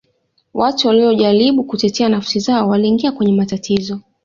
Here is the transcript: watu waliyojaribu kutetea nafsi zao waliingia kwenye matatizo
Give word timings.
watu 0.53 0.87
waliyojaribu 0.87 1.63
kutetea 1.63 2.09
nafsi 2.09 2.39
zao 2.39 2.69
waliingia 2.69 3.11
kwenye 3.11 3.33
matatizo 3.33 3.99